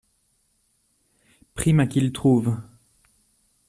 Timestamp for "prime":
1.53-1.79